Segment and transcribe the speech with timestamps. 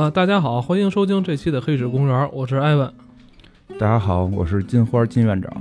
[0.00, 2.90] 啊，大家好，欢迎收听这期的《黑水公园》，我是艾文。
[3.78, 5.52] 大家好，我是金花金院长。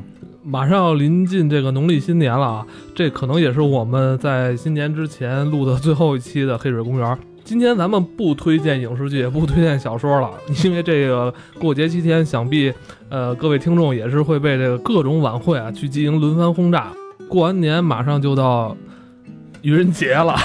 [0.46, 2.66] 马上要临近这个农历新年了啊，
[2.96, 7.06] 这可能也是我们在新年之前录的最后一期的《黑水公园》。
[7.44, 10.32] 今天咱们不推荐影视剧，也不推荐小说了，
[10.64, 12.74] 因为这个过节期间，想必
[13.10, 16.94] 呃各位听众也是会被这个各种晚会啊去进行轮番轰炸。
[17.28, 18.74] 过完年马上就到
[19.64, 20.38] 愚人节了。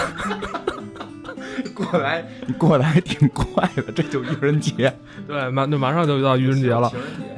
[1.75, 4.93] 过来，你过来还挺快的，这就愚人节。
[5.27, 6.91] 对，马就马上就到愚人节了。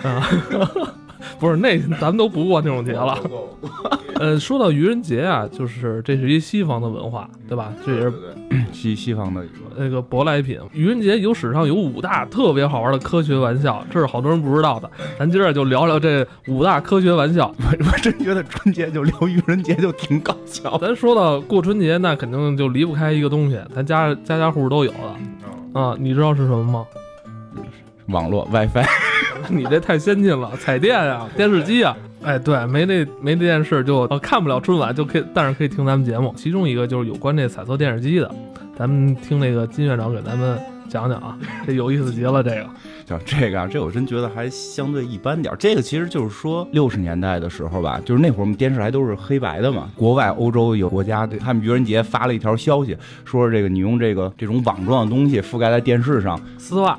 [0.03, 0.29] 啊，
[1.39, 3.19] 不是那咱们都不过那种节了。
[4.19, 7.71] 呃，说到愚人节啊，就是这是一西方的文化，对吧？
[7.85, 8.13] 这也是
[8.73, 10.59] 西西方的一个那个舶来品。
[10.73, 14.91] 愚人节有史上有五大特别好玩的科学玩笑，这是好多人不知道的。
[15.19, 17.55] 咱今儿就聊聊这五大科学玩笑。
[17.59, 20.79] 我我真觉得春节就聊愚人节就挺搞笑。
[20.79, 25.95] 咱说到过春节，那肯定就离不开一个东西，咱家家家户户都有的啊。
[25.99, 26.87] 你知道是什么吗？
[28.07, 28.87] 网络 WiFi。
[29.51, 31.97] 你这太先进了，彩电啊，电视机啊。
[32.23, 36.35] 哎，对，没那没那电视就看不了春晚，就可以，但是可以听咱们节目。
[36.37, 38.29] 其中一个就是有关这彩色电视机的，
[38.77, 42.43] 咱们听那个金院长给咱们讲讲啊，这有意思极了。
[42.43, 42.67] 这个
[43.07, 45.57] 就这个啊，这我真觉得还相对一般点儿。
[45.57, 49.89] 这个其实就是说六十年代的时候吧，就是那会儿我们电视台都是黑白的嘛。
[49.95, 56.99] 国外欧洲有国家，他们愚人节发了一条消息，说这个你用这个这种网状的东西覆盖在电视上，丝袜。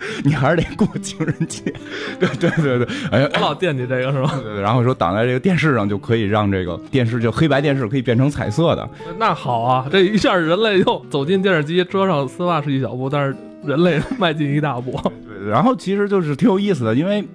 [0.24, 1.62] 你还是得过情人节，
[2.20, 4.30] 对对对对，哎呀，我老惦记这个是吧？
[4.42, 8.88] 对对，然后说挡在这个电视上就可以让这个电视就黑白电视可以变成彩色的。
[9.18, 14.92] 那好啊，这一下人类又走进电视机，遮上丝袜是一小步，但是人类迈进一大步。
[15.26, 17.26] 对，然后其实就是挺有意思的，因为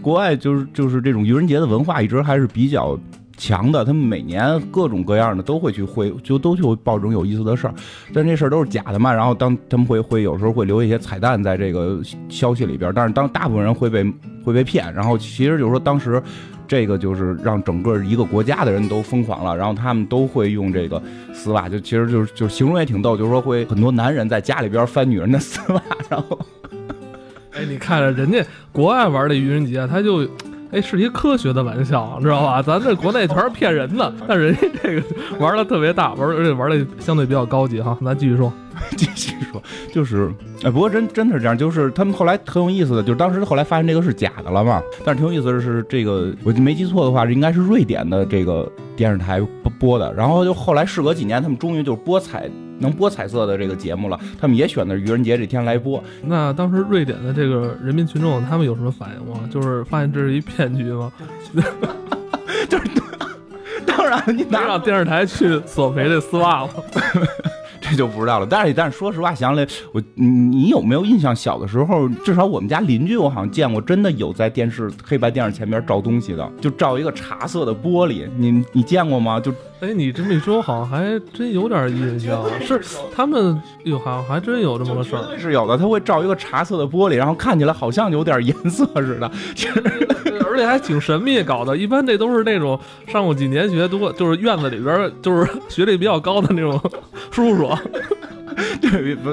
[0.00, 2.98] 国外就是就是这种愚人节的文化一直还是比较。
[3.42, 7.74] 强的，他们每年各种各样的都会去会，就都去报这种有意思的事儿，
[8.14, 9.12] 但这事儿都是假的嘛。
[9.12, 14.04] 然后当他们会会有时候会留一些彩蛋在这个消息里边，但是当大部分人会被
[14.44, 14.94] 会被骗。
[14.94, 16.22] 然后其实就是说当时
[16.68, 21.02] 这个就是让整个一个国家的人都疯狂了，然后他们都会用这个
[21.34, 26.38] 丝袜，就其实就是就形容也挺逗，就是说会很多男人在家里边翻女人的丝袜，然后，
[27.50, 30.28] 哎，你看着人家国外玩的愚人节，他就。
[30.72, 32.62] 哎，是一科学的玩笑，知道吧？
[32.62, 35.02] 咱这国内全是骗人的， 但人家这个
[35.38, 37.96] 玩的特别大，玩而且玩的相对比较高级哈。
[38.02, 38.50] 咱继续说，
[38.96, 39.62] 继续说，
[39.92, 40.32] 就是
[40.64, 44.82] 哎，不过真真的是这样，就是他们后来很有意思的，就是当时后来发现这个是假的了嘛。
[45.04, 48.66] 但是挺有意思的是，这个我没记错的话，应该是瑞典的这个
[48.96, 49.40] 电视台
[49.78, 50.10] 播的。
[50.14, 52.50] 然后就后来事隔几年，他们终于就播彩。
[52.82, 56.02] 能播彩色的这个节目了，他们也选的是愚人节这天来播。
[56.24, 59.48] 那当时瑞典的这个人民群众，他们有什么反应吗？
[59.50, 61.10] 就是发现这是一骗局吗？
[62.68, 62.84] 就是，
[63.86, 66.70] 当然你拿让电视台去索赔这丝袜吗？
[67.82, 68.46] 这就不知道了。
[68.48, 71.36] 但是，但是说实话，想起来，我你你有没有印象？
[71.42, 78.28] 小的时候，至少我们家邻居，我好像见过，真的有在电视黑白电视前面照东西的，就照一个茶色的玻璃。
[78.36, 79.40] 你你见过吗？
[79.40, 79.52] 就。
[79.80, 82.40] 哎，你这么一说，好像还真有点印象。
[82.60, 82.80] 是
[83.12, 85.36] 他们哟，好像还真有这么个事儿。
[85.36, 89.28] 是有的，他会照一个茶色的玻璃，然后看起来好像有点颜色似的。
[89.56, 89.82] 其实，
[90.52, 91.76] 而且还挺神秘搞的。
[91.76, 96.80] 一般这都是那种上过几年学，多就是院子里边就是 学历比较高的那种
[97.30, 97.68] 叔叔。
[98.82, 99.30] 对，不，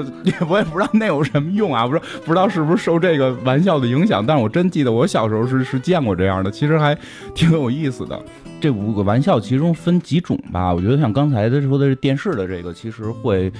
[0.48, 4.24] 我也不知道那有什么用啊，不知道不知道是不是受这个玩笑的影响。
[4.24, 6.96] 但是我真记得我小时候是是见过这样的，其实还
[7.34, 8.18] 挺有意思的。
[8.62, 13.52] 这五个玩笑其中分几种吧，我觉得像刚才他说的是电视的这个，其实会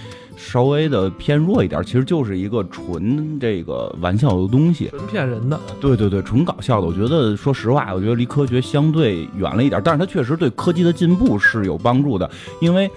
[0.42, 5.60] 稍微的偏弱一点，其实就是一个纯这个玩笑的东西，纯骗人的。
[5.80, 6.86] 对对对，纯搞笑的。
[6.86, 12.28] 我觉得说实话，我觉得离科学相对远了一点，但是它确实对科技的进步是有帮助的，
[12.60, 12.90] 因为。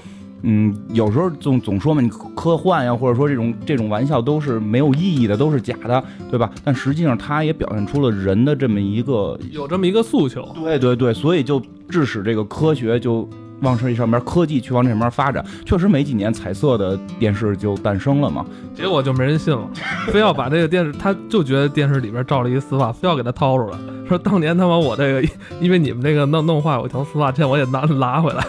[0.45, 6.51] 嗯，有时候总总说嘛，你科幻呀，或者说这种这种玩笑都是没有意义的，都是假的，对吧？
[6.65, 10.45] 但实际上，它也表现出了人的这么一个有这么一个诉求。
[10.61, 13.25] 对对对，所以就致使这个科学就
[13.63, 15.43] 往这上面科技去往这上面发展。
[15.65, 18.45] 确实没几年，彩色的电视就诞生了嘛。
[18.75, 19.67] 结果就没人信了，
[20.07, 23.77] 非要把这个电视，他就觉得电视里边照了一丝袜，非要给他掏出来，
[24.07, 25.23] 说当年他把我这个，
[25.61, 28.45] 因为你们那个弄弄坏我一条丝袜线，我也拿拿回来。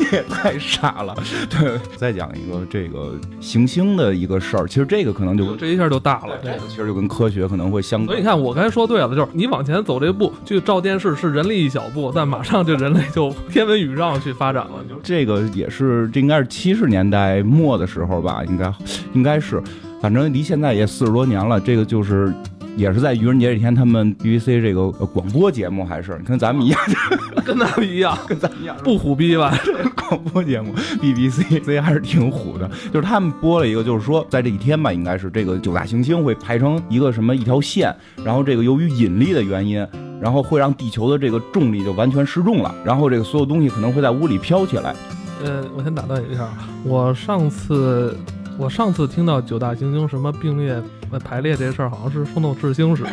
[0.00, 1.14] 你也太傻了，
[1.50, 1.78] 对。
[1.96, 8.04] 再讲一个这个行星的一个事儿，其实这个可能就这一下就大了，这个其实就跟科学可能会相。
[8.06, 14.82] 所以你看，我刚才说对了，就是你往前走这步去照电视是人力一小步，但马上就人类就天文宇宙去发展了。
[14.88, 18.72] 就这个也是，这应该是七十年代末的时候吧，应该
[19.12, 19.62] 应该是，
[20.00, 21.60] 反正离现在也四十多年了。
[21.60, 22.32] 这个就是
[22.76, 26.80] 也是在愚人节这天，他们 BBC 这个呃广播节目还是 跟咱们一样，
[27.44, 29.56] 跟咱们一样，跟咱们一样不虎逼吧？
[30.08, 37.94] 广播节目 BBC C 还是挺虎的，就是他们播了一个，就是说在这一天吧，应该是这个九大行星会排成一个什么一条线，
[38.24, 39.86] 然后这个由于引力的原因，
[40.20, 44.94] 然后会让地球的这个重力就完全失重了，然后这个所有东西可能会在屋里飘起来。
[45.44, 46.48] 呃，我先打断一下，
[46.84, 48.16] 我上次
[48.60, 50.80] 我上次听到九大行星什么并列
[51.24, 53.04] 排列这事儿，好像是《风斗士星矢》。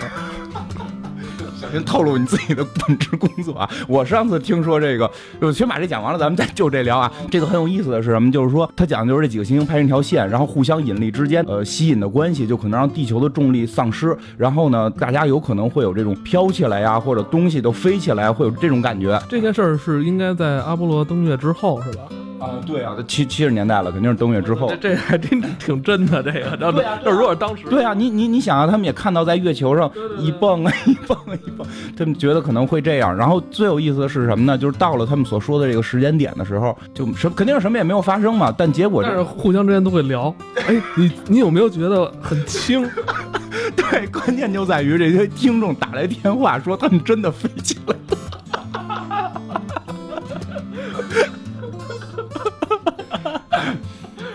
[1.58, 3.70] 小心透露你自己的本职工作啊！
[3.88, 5.10] 我上次听说这个，
[5.40, 7.10] 就先把这讲完了，咱们再就这聊啊。
[7.32, 8.30] 这个很有意思的是什么？
[8.30, 19.18] 就是说，它讲的就是这几个行星排成一条线，然后互相引力之间，呃，吸引的关系就可能让地球的重力丧失，然后呢，大家有可能会有这种飘起来呀，或者东西都飞起来，会有这种感觉。
[19.30, 22.04] 这件事儿是应该在阿波罗登月之后，是吧？
[22.40, 24.70] 啊，对啊，七七十年代了，肯定是登月之后。
[24.70, 26.58] 这这还真挺真的，这个。
[26.60, 31.66] 要要如果当时，对啊，你你你想啊，他们也看到在月球上一蹦啊一蹦啊一蹦，
[31.98, 33.16] 他们觉得可能会这样。
[33.16, 34.58] 然后最有意思的是什么呢？
[34.58, 38.54] 就是到了他们所说的这个时间点的时候，就什肯定是什么也没有发生嘛。
[38.56, 40.34] 但结果但是互相之间都会聊。
[40.68, 42.88] 哎，你你有没有觉得很轻？
[43.76, 48.18] 对，关键就在于这些听众打来电话说他们真的飞起来了。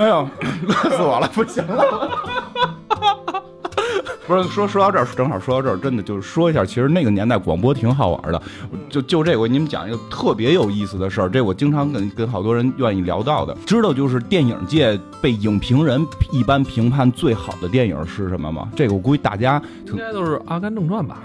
[0.02, 0.28] 哎呦，
[0.66, 1.30] 乐死我了！
[1.32, 2.10] 不行了，
[4.26, 8.42] 不是说说到这儿，正好说到这儿，真的就是说一下，其实那个年代广播挺好玩的。
[8.90, 13.56] 就就这，我给你们讲一个特别有意思的事儿，这我经常跟跟好多人愿意聊到的。
[13.64, 18.68] 知道就是电影界被影评人一般评判最好的电影是什么吗？
[18.74, 21.22] 这个我估计大家应该都是《阿甘正传》吧。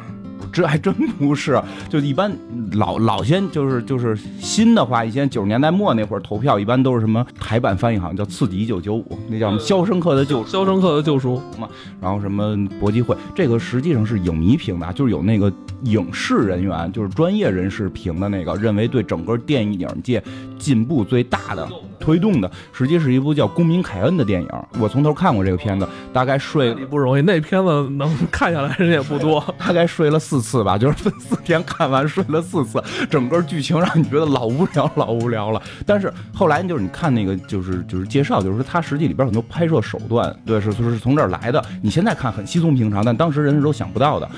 [0.58, 2.36] 这还真不是，就一般
[2.72, 11.70] 老老先就是就是新的话，以前九十年代末那会儿投票，一般都是什么台版翻译好像叫《刺激一九九五》，那叫什么《肖申克的救肖申克的救赎》嘛，
[12.02, 20.24] 然后什么搏击会，这个实际上是影迷评的，就是有那个影视人员，就是专业人士评的那个，认为对整个电影界
[20.58, 21.70] 进步最大的。
[22.08, 24.48] 推动的，实际是一部叫《公民凯恩》的电影。
[24.80, 27.22] 我从头看过这个片子，大概睡不容易。
[27.22, 32.82] 那片子能看下来人也不多， 大概睡了四次吧，就是分四天看完，睡了四次。
[33.10, 35.62] 整个剧情让你觉得老无聊，老无聊了。
[35.86, 41.62] 但是后来就是你看那个，就是就是介绍，就是说它实际里边很多拍摄手段，对，是是从这儿来的。
[41.82, 44.30] 你现在看很稀松平常，但当时人是都想不到的。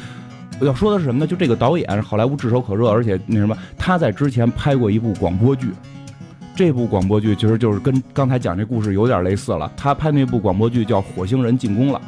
[0.62, 1.28] 要说的是什么呢？
[1.28, 5.68] 就这个导演是好莱坞炙手可热，而且那什么，他在之前拍过一部广播剧。
[6.60, 9.72] 这部广播剧其实就是跟刚才讲这故事有点类似了。
[9.78, 12.02] 他拍那部广播剧叫《火星人进攻了》，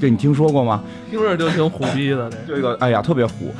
[0.00, 0.82] 这你听说过吗？
[1.10, 2.32] 听着就挺虎逼的。
[2.48, 3.54] 这个 哎呀，特别虎。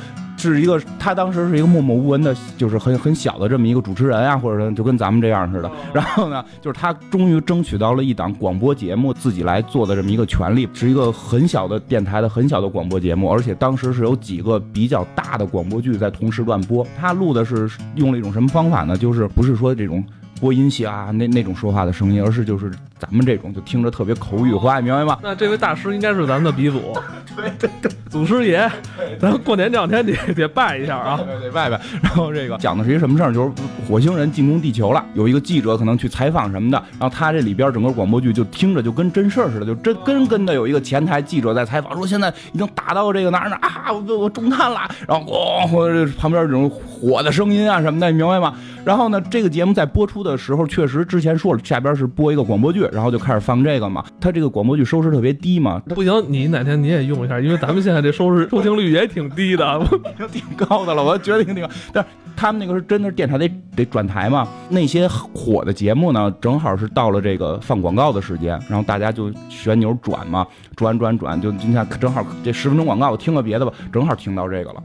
[0.51, 5.71] 是一个，他当时是一个默默无闻的，就是很很小的这么一个主持人啊，或者说就跟咱们这样似的。
[5.93, 16.85] 然后呢，就是他终于争取到了一档广播节目自己来做的这么一个权利，是一个很小的电台的很小的广播节目，而且当时是有几个比较大的广播剧在同时乱播。
[16.99, 18.97] 他录的是用了一种什么方法呢？
[18.97, 20.03] 就是不是说这种。
[20.41, 22.69] 播音系啊，那那种说话的声音，而是就是
[23.03, 25.19] 咱们这种就听着特别口语化，你明白吗？
[25.21, 26.97] 那这位大师应该是咱们的鼻祖，
[27.35, 28.71] 对对对，祖师爷，
[29.19, 31.77] 咱过年这两天得 得拜一下啊，得拜拜。
[32.01, 33.33] 然后这个讲的是一什么事儿？
[33.33, 33.51] 就是
[33.85, 45.25] 火星人进攻地球了，有一个记者可能去采访什么的，然后他这里边整个广播剧就听着就跟真事儿似的，就真跟跟的有一个前台记者在采访，说现在已经打到这个哪儿哪儿啊，我我中弹了，然后
[45.67, 48.53] 咣，旁边这种火的声音啊什么的，你明白吗？
[48.85, 50.37] 然后呢，这个节目在播出的。
[50.43, 54.03] 时候确实之前说了，下边是播一个广播剧，然后就开始放这个嘛。
[54.19, 61.69] 它这个广播剧收视特别低嘛，不行，你哪天你也用一下，因为咱们现在这收视收听率也挺低的，已 经挺高的了，我觉得挺挺高。
[61.91, 70.45] 但是他们那个是真的是电台得得转台嘛，那些火的节目呢，正好是到了这个放广告的时间，然后大家就旋钮转嘛，
[70.75, 74.83] 转转转，就你看正好这十分钟广告，我听个别的吧，正好听到这个了。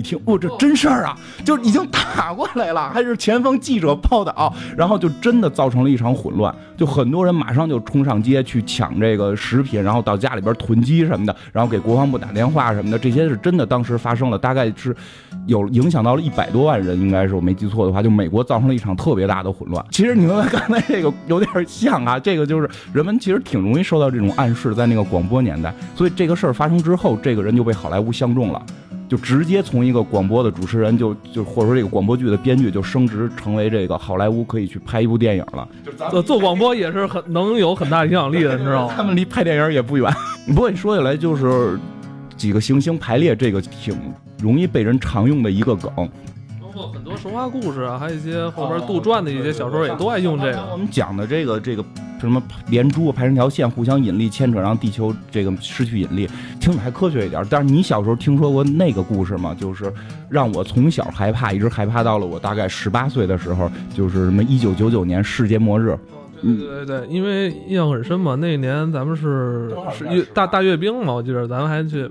[0.00, 1.14] 一听，哦，这真事儿啊，
[1.44, 14.96] 就已经打过来了，还是前方记者报道，然后就真的造成了一场混乱，就很多人马上就冲上街去抢这个食品，然后到家里边囤积什么的，然后给国防部打电话什么的，这些是真的，当时发生了，大概是
[15.46, 19.84] 有影响到了一百多万人，应该是我没记错的话，就美国造成了一场特别大的混乱。
[19.90, 28.62] 其实你们 刚才这个有点像啊，这个就是人们其实挺容易受到这种暗示，在那个广播年代，所以这个事儿发生之后，这个人就被好莱坞相中了。
[29.10, 35.68] 就直接从一个广播的主持人，就就或者说这个广播剧的编剧，就升职成为这个好莱坞可以去拍一部电影了。
[36.12, 38.94] 做做广播也是很能有很大影响力的，你知道吗？
[38.96, 40.08] 他们离拍电影也不远。
[40.46, 41.76] 不过你说起来，就是
[42.36, 43.98] 几个行星排列这个挺
[44.40, 46.08] 容易被人常用的一个梗。
[46.82, 50.68] 很很多神话故事啊，还有一些后边杜撰的一些小说也都爱用这个。
[50.72, 51.84] 我们讲的这个这个
[52.20, 56.28] 什么连珠排成条线，互相引力牵扯，让地球这个失去引力，
[56.60, 57.44] 听着还科学一点。
[57.50, 59.54] 但是你小时候听说过那个故事吗？
[59.58, 59.92] 就是
[60.28, 65.98] 让我从小害怕，一直害怕到了我大概十八岁的时候，就是什么一九九九年世界末日。
[66.42, 72.10] 对对对，因为印象很深嘛，那年咱们是是阅大大阅兵嘛，我记得咱们还去。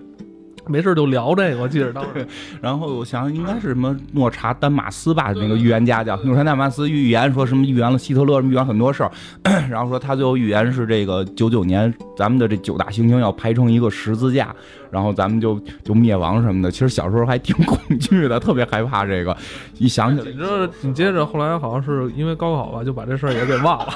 [0.72, 2.26] 没事就聊这个，我记得当时。
[2.62, 9.12] 然后我想应该是什么诺查丹马斯吧，那个预言家叫诺查丹马斯预言说什么预言了希特勒什么，预言很多事儿。
[9.70, 14.54] 然后说他最后预言是这个九九年咱们的这九大行星要排成一个十字架，
[14.92, 16.70] 然后咱们就就灭亡什么的。
[16.70, 19.36] 其实小时候还挺 恐惧的，特别害怕这个。
[19.78, 23.94] 一想起来，你知道紧接着后来好像是因为高考吧，就把这事儿也给忘了。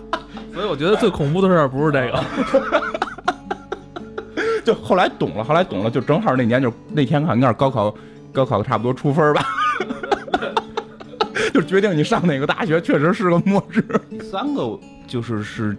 [0.54, 2.93] 所以我觉得最恐怖的事儿不是这个。
[4.64, 7.94] 就后来懂了，后来懂了，就正好那年就那天看，应该是高考，
[8.32, 9.46] 高考差不多出分吧，
[11.52, 13.82] 就决定你上哪个大学，确实是个末日。
[14.08, 15.76] 第三个就是是，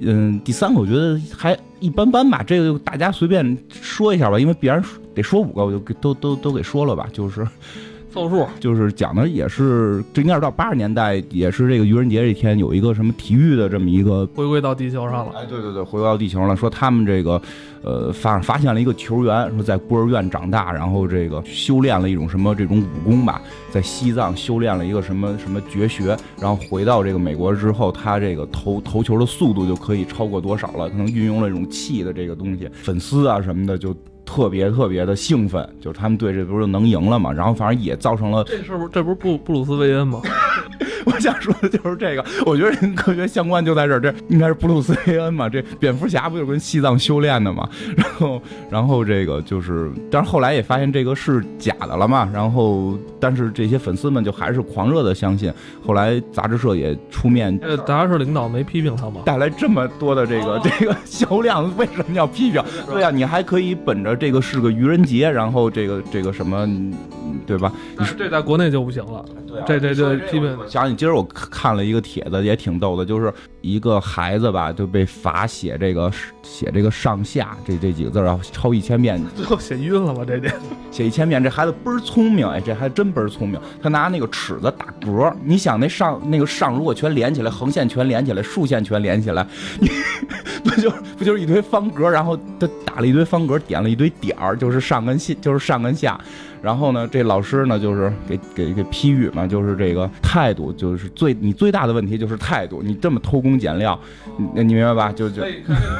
[0.00, 4.82] 嗯，第三个我觉得还一般般吧，这个大家随便说一下吧，因为必然
[5.14, 7.46] 得说五个，我就给都都都给说了吧，就是。
[8.16, 15.32] 凑数就是讲的也是，这应该是到八十年代，也是这个愚人节这天有一个什么体育的这么一个回归到地球上了。
[15.36, 16.56] 哎，对对对，回归到地球了。
[16.56, 17.38] 说他们这个，
[17.82, 30.88] 呃，发发现了一个球员，说在孤儿院长大，然后这个修炼了一种什么这种武功吧，在西藏修炼了一个什么什么绝学，然后回到这个美国之后，他这个投投球的速度就可以超过多少了？
[30.88, 33.94] 可能运用了一种气的这个东西，粉丝啊什么的就。
[34.26, 37.32] 特别特别的兴奋，就是他们队这不是能赢了嘛？
[37.32, 40.20] 然后反正也造成了这是不是这不是布布鲁斯韦恩吗？
[41.06, 45.48] 我想说的就是这个，我觉得跟科学相关就在这儿，这应该是布鲁斯韦恩嘛？
[45.48, 47.68] 这蝙蝠侠不就跟西藏修炼的嘛？
[47.96, 52.28] 然后然后这个就是，但是后来也发现这个是假的了嘛？
[52.34, 55.52] 然后但是这些粉丝们就还是狂热的相信。
[55.86, 59.22] 后来杂志社也出面，呃杂志社领导没批评他吗？
[59.24, 62.60] 带来这么多的这个这个销量，为什么要批评？
[62.90, 64.16] 对呀，你还可以本着。
[64.16, 66.66] 这个是个愚人节，然后这个这个什么，
[67.46, 67.70] 对吧？
[67.98, 69.22] 你说这在国内就不行了。
[69.66, 70.56] 这这这基本。
[70.68, 76.10] 想你今儿我看了一个帖子，也挺逗的，就是一个孩子吧，就被罚写这个
[76.42, 80.22] 写这个上下这这几个字然后抄一千遍， 最后写晕了吧？
[80.26, 80.50] 这得
[80.90, 81.42] 写一千遍。
[81.42, 83.60] 这孩子倍儿聪明，哎，这还真倍儿聪明。
[83.82, 89.46] 他拿那个尺子打格，你想那上那个上如果全连起来，横线全连起来，竖线全连起来，
[89.78, 89.88] 你
[90.64, 92.08] 不就不就是一堆方格？
[92.08, 96.18] 然后他打了一堆方格，点了一堆点儿，就是上跟下，就是上跟下。
[96.66, 103.96] 然后呢，这老师呢就是给给给批语嘛，就是这个态度，就是最你最大的问题就是态度，你这么偷工减料，
[104.36, 105.12] 你你明白吧？
[105.12, 105.42] 就就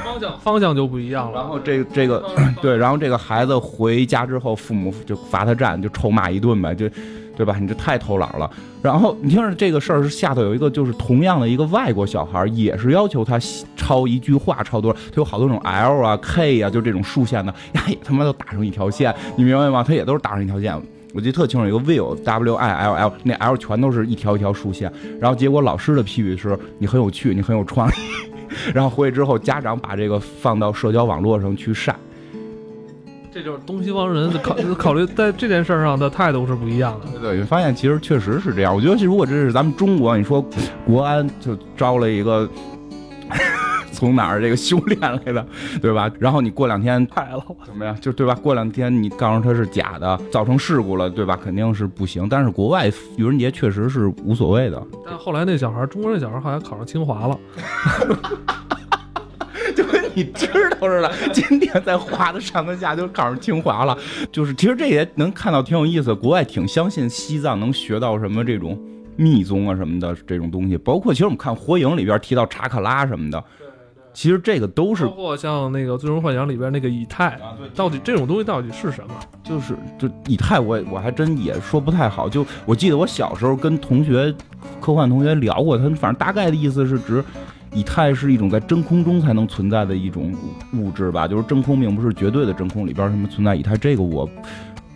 [0.05, 1.39] 方向方向就不一样了。
[1.39, 2.21] 然后这这个
[2.61, 6.91] 对，然后这个孩子回家之后，父母就罚他站，就臭骂一顿呗，就。
[7.37, 7.57] 对吧？
[7.61, 8.51] 你这太偷懒了。
[8.83, 13.39] 然后你听着这个事儿是下头有一个，就是同样的一个外国小孩，也是要求他
[13.77, 14.99] 抄一句话，抄多少？
[15.11, 19.85] 他有好多种 L 啊、K 啊，就这种竖线的，呀也他妈都打成一条线，你明白吗？
[19.87, 20.75] 他也都是打成一条线。
[21.15, 24.93] 我记得特清楚，一个 Will W I L L，那 L 全都是一条一条竖线。
[25.19, 27.93] 然后结果老师的批语是：你很有趣，你很有创意。
[28.75, 31.97] 然后回去之后，家长把这个放到社交网络上去晒。
[33.37, 37.21] 这就是东西方人考考虑在这件事上的态度是不一样的。
[37.21, 38.75] 对，你发现其实确实是这样。
[38.75, 40.43] 我觉得如果这是咱们中国，你说
[40.87, 42.49] 国安就招了一个
[43.93, 45.47] 从哪儿这个修炼来的，
[45.83, 46.11] 对吧？
[46.19, 47.95] 然后你过两天快了，怎么样？
[48.01, 48.35] 就对吧？
[48.35, 51.37] 过两天你告诉他是假的，造成事故了，对吧？
[51.37, 52.27] 肯定是不行。
[52.31, 54.83] 但是国外愚人节确实是无所谓的。
[55.05, 57.39] 但后来那小孩，中国那小孩好像考上清华了。
[60.17, 63.97] 你知道似的，今天在华的上跟下就考上清华了。
[64.33, 68.81] 就是其实这也能看到挺有意思，国外挺相信西藏能学到什么这种
[69.17, 70.79] 密宗啊什么的这种东西。
[70.79, 73.45] 包括其实我们看《火影》里边提到查克拉什么的，
[74.15, 75.05] 其实这个都是。
[75.05, 77.39] 包括像那个《最终幻想》里边那个以太，
[77.75, 79.15] 到底这种东西到底是什么？
[79.45, 82.27] 就是就以太，我我还真也说不太好。
[82.27, 84.35] 就我记得我小时候跟同学、
[84.81, 87.23] 科幻同学聊过，他反正大概的意思是指。
[87.77, 90.35] 以太是一种在真空中才能存在的一种
[90.73, 94.27] 物质吧，就是真空并不是绝对的真空里边什么存在以太，这个我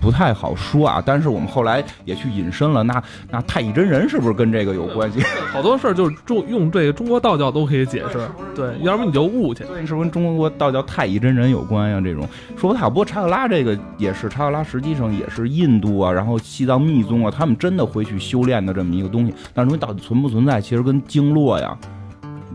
[0.00, 1.02] 不太好说啊。
[1.04, 5.20] 但是我们后来也去引申了，那那太乙真人是不是跟这个有关系？
[5.52, 9.62] 好多事儿就是中用这个中国道教都可以解释，对，要不你就悟去。
[9.64, 12.00] 对，是不是跟中国道教太乙真人有关呀？
[12.02, 12.88] 这种说不太好。
[12.88, 19.34] 不过查克拉这个也是，查克拉实际上也是印度啊，然后西藏密宗啊，他们真的会去修炼的这么一个东西。
[19.52, 21.76] 但是到底存不存在，其实跟经络呀。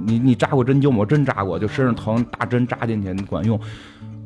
[0.03, 0.97] 你你扎过针灸吗？
[0.99, 3.59] 我真扎过，就身上疼，大针扎进去管用。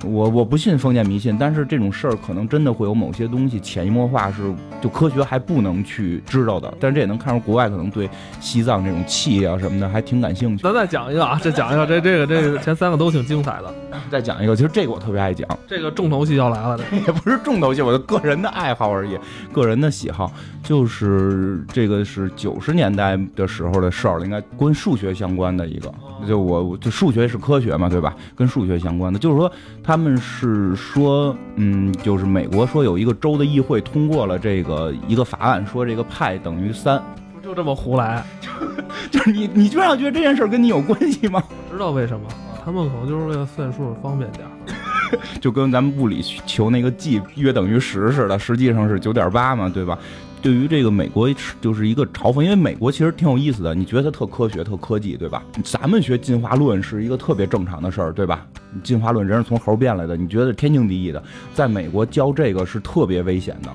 [0.03, 6.73] 我我不信封建迷信，但是这种事儿可能真的会有某些东西潜移默化，是就科学还不能去知道的。
[6.79, 10.63] 但是这也能看出国外可能对西藏这种气啊什么的还挺感兴趣。
[10.63, 13.73] 咱再讲一个啊，再讲一个，这这个这个前三个都挺精彩的。
[14.09, 19.17] 再讲一个，其实这个我特别爱讲，这个重头戏要来了，这 也不是重头戏，我的个人的爱好而已，
[19.51, 20.31] 个人的喜好，
[20.63, 25.93] 就是这个是九十年代的时候的事儿了，应该跟数学相关的一个。
[26.27, 28.15] 就我就数学是科学嘛，对吧？
[28.35, 29.51] 跟数学相关的，就是说
[29.89, 37.01] 他们是说，嗯，就是美国说有一个州的议会通过了这个一个法案，说这个派等于三，
[37.41, 38.23] 就这么胡来，
[39.09, 41.41] 就是你你居然觉得这件事跟你有关系吗？
[41.71, 42.27] 知道为什么？
[42.63, 44.45] 他们可能就是为了算数方便点
[45.41, 49.97] 就跟咱们物理求那个 g 约等于十似的，实际上是九点八嘛，对吧？
[50.41, 51.29] 对于这个美国
[51.59, 55.43] 就是一个嘲讽，因为美国其实挺有意思的，你觉得它特科学、特科技，对吧？
[55.63, 58.47] 咱们学进化论是一个特别正常的事儿，对吧？
[58.81, 61.21] 进化论人是从猴变来的，你觉得天经地义的，
[61.53, 63.69] 在美国教这个是特别危险的，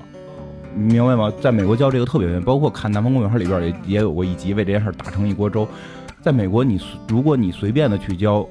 [0.75, 1.31] 你明白吗？
[1.39, 5.67] 在美国教这个特别危险，包括看《南方公园》里边也也有过一集为这件事打成一锅粥。
[6.21, 8.47] 在美国，你如果你随便的去教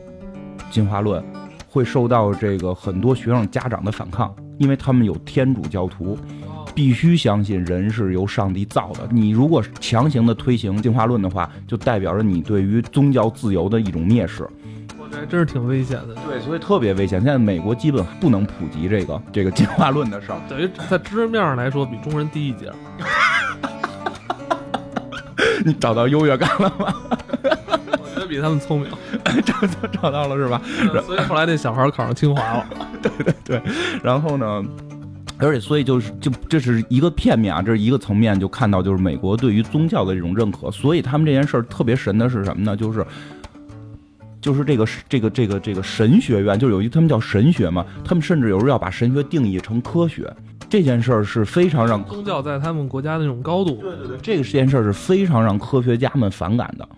[0.70, 1.20] 进化论，
[1.68, 6.16] 会受到这个很多学生家长的反抗，因为他们有天主教徒。
[6.74, 9.08] 必须相信人是由上帝造的。
[9.10, 14.48] 你如果强行的推行进化论的话，就代表着你对于宗教自由的一种蔑视。
[14.98, 16.14] 我觉得真是挺危险的。
[16.26, 17.20] 对，所以特别危险。
[17.20, 22.72] 现在美国基本不能普及这个 这个进化论的事儿，等于在知识面上来说比中国人低一截。
[25.64, 26.92] 你找到优越感了吗？
[27.44, 28.90] 我觉得比他们聪明，
[29.46, 29.54] 找
[29.92, 30.60] 找到了是吧？
[31.06, 32.66] 所以后来那小孩考上清华了。
[33.00, 33.62] 对对对，
[34.02, 34.62] 然后呢？
[35.38, 40.70] 而且，所以就是就这是一个片面啊，这是一个层面，就看到就是美国对于宗教的这种认可。
[40.70, 42.76] 所以他们这件事儿特别神的是什么呢？
[42.76, 43.04] 就是
[44.40, 50.32] 就是这个这个这个这个神学院，就有一他们叫神学嘛，他们甚至有时候要把神学定义成科学。
[50.68, 53.76] 这件事儿是非常让宗教在他们国家的那种高度。
[53.82, 56.88] 对对对，这个件事儿是非常让科学家们反感的。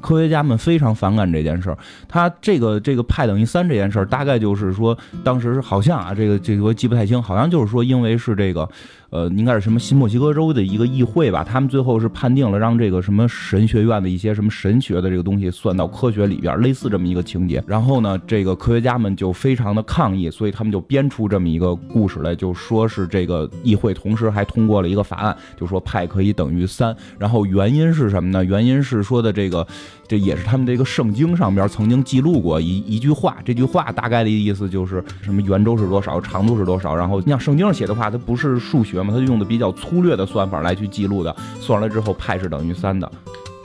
[0.00, 1.78] 科学家们非常反感这件事儿，
[2.08, 8.68] 他这个这个派等于三这件事儿，大概就是说，当时好像啊，这个这个我记不太清，好像就是说，因为是这个。
[9.10, 11.44] 呃，应该是什么新墨西哥州的一个议会吧？
[11.44, 17.62] 他们最后是判定了让这个什么神学院的一些什么神学的这个东西算到科学里边，类似这么一个情节。
[17.66, 26.96] 然后呢，这个科学家们就非常的抗议，所以他们就编出这么一个故事来，就说是这个议会同时还通过了一个法案，就说派可以等于三。
[27.18, 28.44] 然后原因是什么呢？
[28.44, 29.66] 原因是说的这个，
[30.10, 36.96] 这也是他们这个圣经上边曾经记录过一一句话，这句话大概的意思就是什么圆周是多少，长度是多少。
[36.96, 39.00] 然后你像圣经上写的话，它不是数学。
[39.04, 43.08] 嘛，它用的比较粗略的算法来去记录的，算完了之后派是等于三的。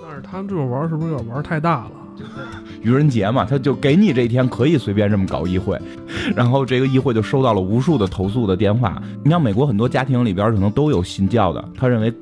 [0.04, 1.92] 但是他们这种玩是不是有点玩太大了？
[2.84, 5.82] 愚人节嘛，他就给你这一天可以随便这么搞议会，
[6.36, 9.02] 然后这个议会就收到了无数的投诉的电话。
[9.24, 12.14] 你像美国很多家庭里边可能都有信教的，他认为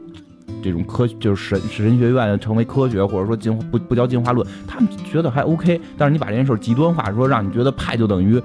[0.63, 5.79] 这种科学就是神神学院成为科学，或者说进不不教进化论，他们觉得还 OK。
[5.97, 8.41] 但是你把这件事极端化，说让你觉得派就等于。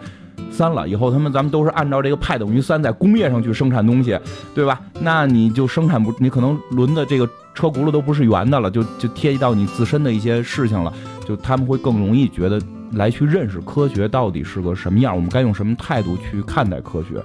[0.50, 4.18] 三了以后，他们咱们都是按照这个派等于三，在工业上去生产东西，
[4.54, 4.80] 对吧？
[5.00, 10.92] 那你就生产不，你可能轮的这个车轱辘都不是圆的了，就就贴到你自身的一些事情了，
[11.24, 12.60] 就他们会更容易觉得
[12.92, 17.22] 来去认识科学到底是个什么样，我们该用什么态度去看待科学。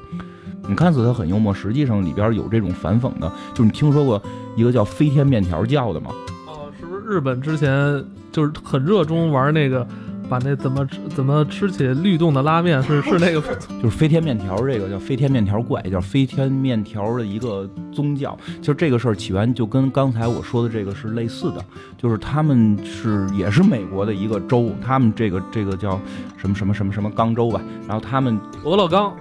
[0.68, 4.22] 你看似他很幽默，实际上里边有这种反讽的，就是你听说过
[4.56, 6.12] 一个叫飞天面条教的吗？
[6.48, 9.86] 哦，是不是日本之前就是很热衷玩那个？
[10.34, 13.40] 把那怎么吃怎么吃起律动的拉面是是那个，
[13.80, 18.36] 就是飞天面条，这个叫飞天面条怪，叫飞天面条的一个宗教。
[18.60, 21.64] 就这个事儿起源就跟刚才我说的这个是类似的，
[22.00, 26.02] 就是他们是也是美国的一个州，他们这个这个叫
[26.36, 29.14] 什么什么什么什么冈州吧，然后他们俄勒冈，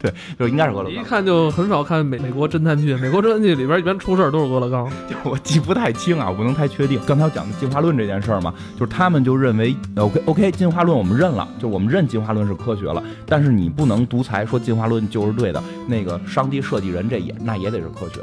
[0.00, 0.92] 对，就应该是俄勒冈。
[0.92, 4.88] 一看就很少看美美国侦探剧，美国侦探剧里边一般出事儿都是俄勒冈。
[5.24, 7.00] 我记不太清啊，我不能太确定。
[7.04, 10.35] 刚才我讲的进化论这件事儿嘛，就是他们就认为 OK OK。
[10.36, 13.02] OK，进化论我们认了，就我们认进化论是科学了。
[13.24, 15.62] 但是你不能独裁说进化论就是对的。
[15.86, 18.20] 那个上帝设计人，这也那也得是科学。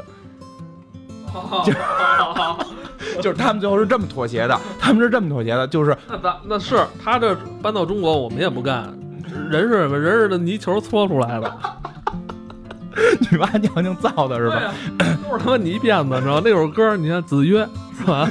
[1.66, 1.72] 就
[3.20, 8.96] 就是他们最后是这么妥协的，他们是这么妥协的，就是那咱那是他这搬到中国，我们也不干。
[9.50, 9.98] 人是什么？
[9.98, 11.52] 人是的泥球搓出来的，
[13.28, 14.72] 女娲娘娘造的是吧？
[14.98, 16.96] 都是他妈泥片子，你知道那首歌？
[16.96, 18.30] 你看子曰是吧？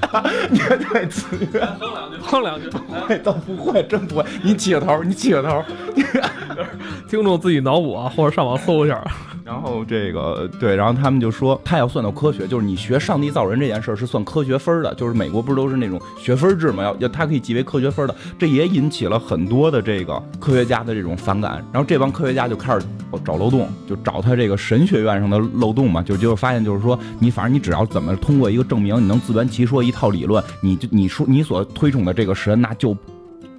[0.54, 4.24] 绝对自愿，哼两句，哼两句，不会倒不会，真不会。
[4.42, 5.62] 你起个头，你起个头，
[7.08, 9.02] 听众自己脑补啊，或者上网搜一下。
[9.42, 21.64] 然后这个对，然后他们就说，他要算到科学，就是你学上帝造人这件事儿是算科学分的，就是美国不是都是那种学分制嘛，要要他可以记为科学分的，这也引起了很多的这个科学家的这种反感。
[21.72, 22.86] 然后这帮科学家就开始
[23.24, 32.96] 找漏洞，就找他这个神学院上的漏洞嘛，就结果发现就是说，你反正你只要怎么通过一个证明，你能自圆其说一一套理论，你就你说你所推崇的这个神，那就。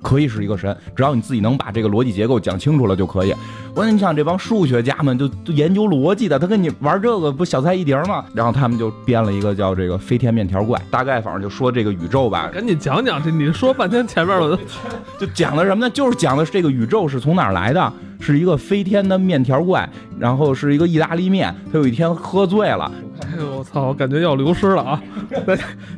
[0.04, 3.32] 可以是一个神，只要你自己能把这个逻辑结构讲清楚了就可以。
[3.74, 8.24] 我说你想这帮数学家们，就研究逻辑的，他跟你玩这个不小菜一碟吗？
[8.34, 12.50] 然后他们就编了一个叫这个飞天面条怪，大概反正就说这个宇宙吧。
[12.54, 14.58] 赶紧讲讲这，你说半天前面我都
[15.18, 15.90] 就讲的什么呢？
[15.90, 22.92] 就是讲的这个宇宙是从哪儿来的，是一个飞天的面条怪，然后是一个意大利面，他有一天喝醉了。
[23.22, 25.02] 哎呦我操，我感觉要流失了啊！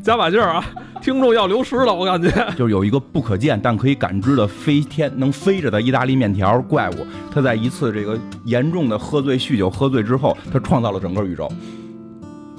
[0.04, 0.64] 加把劲儿啊！
[1.02, 11.50] 听众要流失了，我感觉就是有一个不可见但可以感知的飞天能飞着的意大利面条怪物，他在一次这个严重的喝醉酗酒喝醉之后，他创造了整个宇宙。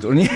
[0.00, 0.28] 就是你，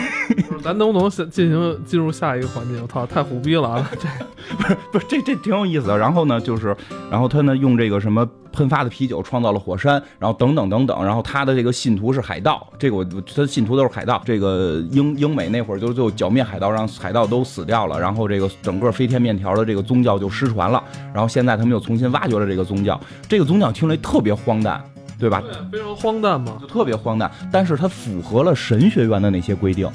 [0.62, 2.80] 咱能不能进行进入下一个环节？
[2.80, 3.90] 我操，太虎逼了啊！
[3.98, 4.08] 这
[4.56, 5.98] 不是不是这这挺有意思的。
[5.98, 6.74] 然后呢，就是
[7.10, 11.04] 然后他呢用这个什么喷发的啤酒创造了火山，然后等等等等。
[11.04, 14.22] 然后他的这个信徒是海盗，这个我他的信徒都是海盗。
[14.24, 18.00] 这个英英美那会儿就就剿灭海盗，让海盗都死掉了。
[18.00, 20.82] 然后这个整个飞天面条的这个宗教就失传了。
[21.12, 24.82] 然后现在他们又重新挖掘了这个宗教，这个宗教听着特别荒诞。
[25.18, 25.42] 对吧？
[25.42, 27.30] 对非常荒诞嘛，就特别荒诞。
[27.50, 29.86] 但是它符合了神学院的那些规定。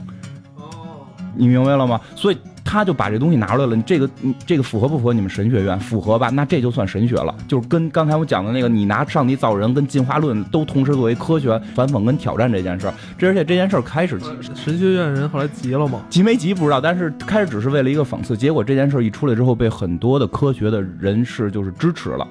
[0.55, 1.05] 哦，
[1.35, 1.99] 你明白了吗？
[2.15, 3.75] 所以他就把这东西拿出来了。
[3.75, 4.09] 你这个，
[4.45, 5.79] 这个符合不符合你们神学院？
[5.79, 6.29] 符合吧？
[6.29, 7.33] 那这就算神学了。
[7.47, 12.93] 就是跟刚才我讲的那个，你拿上帝造人跟进化论都同时作为科学反讽跟挑战这件事儿。
[13.17, 14.19] 这而且这件事儿开始，
[14.55, 16.01] 神学院人后来急了吗？
[16.09, 16.81] 急没急不知道。
[16.81, 22.27] 但是开始只是为了一个讽刺，结果这件事儿一出来之后，被很多的科学的人士就是支持了。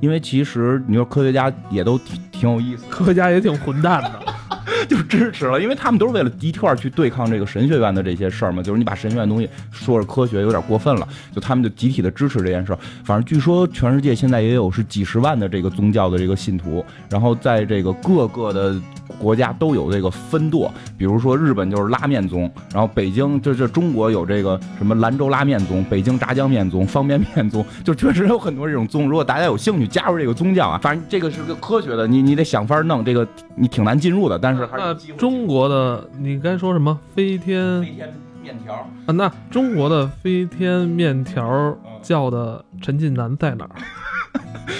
[0.00, 4.20] 因为其实你说科学家也都挺挺有意思，科学家也挺混蛋的，
[4.86, 8.62] 就支持了，因为他们都是为了一块儿去对抗这个神学院的这些事儿嘛。
[8.62, 12.78] 就是你把神学院东西说是科学，有点过分了，就他们就集体的支持这件事儿。
[13.04, 18.74] 反正据说全世界现在也有是几十万的这个宗教的这个信徒，然后在这个各个的。
[19.18, 29.08] 国家都有这个分舵，比如说日本就是拉面宗，然后北京这这中国有这个什么兰州拉面宗、北京炸酱面宗、方便面宗，就确实有很多这种宗。
[29.08, 34.38] 如果大家有兴趣加入这个宗教啊，反正这个是个科学的，你你得想法弄这个，你挺难进入的。
[34.38, 38.74] 但是还是中国的，你该说什么飞天飞天面条
[39.06, 39.12] 啊？
[39.12, 43.70] 那中国的飞天面条叫的陈近南在哪儿？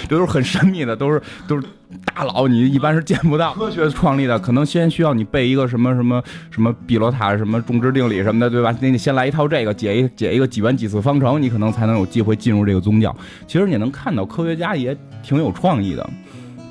[0.07, 1.67] 这都是很神秘的，都是都是
[2.05, 3.53] 大佬，你一般是见不到。
[3.53, 6.21] 科学创立的，可能先需要你背一个什么什么
[6.51, 8.75] 什么比罗塔什么种植定理什么的，对吧？
[8.81, 13.15] 那你先来一套这个，解一解一个几元几次方程，你可能才能有机会进入这个宗教。
[13.47, 16.09] 其实你能看到科学家也挺有创意的。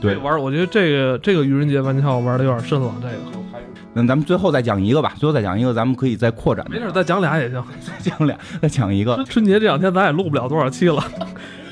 [0.00, 2.94] 对，玩，我觉得这个这个愚人节玩笑玩的有点深了。
[3.00, 3.14] 这个，
[3.94, 6.64] 那咱们最后再讲一个吧，最后再讲一个，咱们可以再扩展。
[6.70, 9.24] 没事，再讲俩也行， 再讲俩，再讲一个。
[9.24, 11.02] 春节这两天咱也录不了多少期了。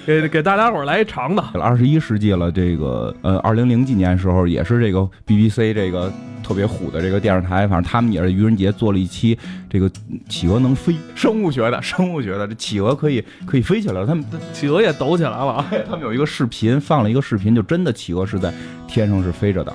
[0.06, 6.12] 给给大家伙来一长的，二十一世纪了，这个呃，二零零几年时候也是这个 BBC 这个
[6.42, 9.38] 特别虎的这个电视台，反正他们也是愚人节做了一期
[9.68, 9.90] 这个
[10.28, 18.52] 企鹅能飞，生物学的，生物学的，这企鹅可以可以飞起来了，他们企鹅也抖起来了，他们有一个视频放了一个视频，就真的企鹅是在
[18.86, 19.74] 天上是飞着的。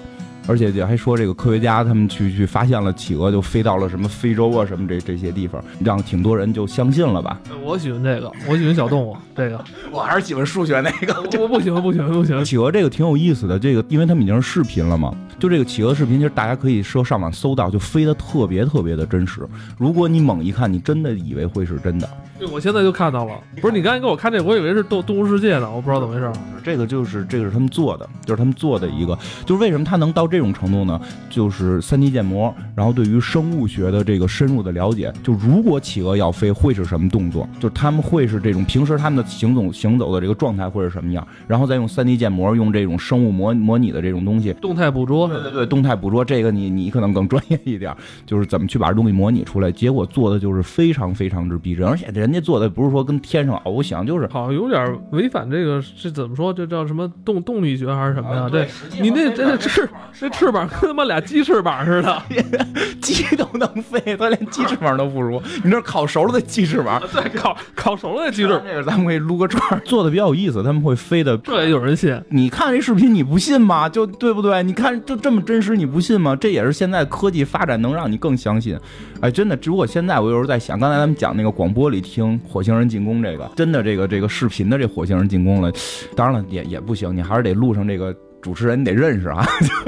[0.50, 7.40] 而且还说这个科学家他们去去发现了企鹅，就飞到了什么非洲啊什么这这些地方，让挺多人就相信了吧。
[7.64, 11.22] 我喜欢这个，我喜欢小动物这个， 我还是喜欢数学那个。
[11.40, 12.44] 我不喜欢不喜欢不喜欢。
[12.44, 19.42] 企鹅这个挺有意思的，这个因为他们已经是视频了嘛，就这个企鹅视频，其实大家可以说上网搜到，就飞得特别特别的真实。
[19.78, 22.10] 如果你猛一看，你真的以为会是真的。
[22.40, 23.34] 对，我现在就看到了。
[23.62, 26.32] 不是你刚才给我看这，我以为是动动物世界呢，我不知道怎么回事。
[26.64, 31.00] 这个就是这个是他们做的，就是他们做的一个，就是为什么他能到这种程度呢？
[31.30, 35.12] 就是三 D 建模，然后对于生物学的这个深入的了解。
[35.24, 37.48] 就如果企鹅要飞，会是什么动作？
[37.60, 41.26] 就他们会是这种平时他们的行走行走的这个状态会是什么样？
[41.48, 45.28] 然后再用三 D 建模，用这种生物模模拟的这种东西，动态捕捉。
[45.28, 49.72] 对对对，动态捕捉这个你你可能更专业一点，就是怎么去把这东西模拟出来。
[49.72, 56.54] 结果做的就是非常非常之逼真，而且人家做的不是说跟天上翱翔，就是好像有点违反这个是怎么说？
[56.54, 58.48] 这叫什么动动力学还是什么呀？
[58.50, 58.68] 对
[59.02, 62.24] 你那这翅这翅膀跟他妈俩鸡翅膀似的，
[63.02, 65.42] 鸡都能飞，他连鸡翅膀都不如。
[65.64, 70.62] 你这烤熟了的鸡翅膀，对，烤烤熟了的鸡翅，这个咱们可以撸个串，做的比较有意思。
[70.64, 72.20] 他们会飞的，这也有人信？
[72.30, 73.90] 你看这视频你不信吗？
[73.90, 74.62] 就对不对？
[74.64, 76.36] 你看就这么真实，你不信吗？
[76.36, 78.78] 这也是现在科技发展能让你更相信。
[79.22, 85.72] 哎，真的，只不过现在我有时候在想，刚才咱们讲那个广播里听火星人进攻这个，真的这个这个视频的这火星人进攻了，
[86.16, 89.46] 当然了也也不行，你还是得录上这个主持人，你得认识啊。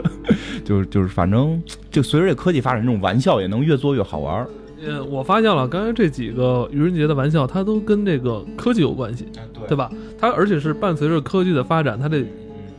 [0.64, 4.48] 就是就是反正就随着这科技发展，这种玩笑也能越做越好玩儿。
[4.86, 9.78] 呃，我发现了，刚才这几个愚人节的玩笑，它都跟这个科技有关系，对对？
[9.78, 9.92] 吧？
[10.20, 12.26] 它而且是伴随着科技的发展，它这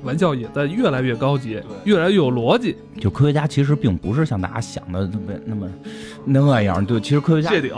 [0.03, 2.77] 玩笑也在越来越高级，越来越有逻辑。
[3.01, 5.69] 就科学家其实并不是像大家想的那么
[6.25, 7.73] 那么那样，对，其实科学家谢顶，